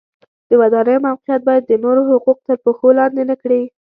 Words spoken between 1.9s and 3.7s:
حقوق تر پښو لاندې نه کړي.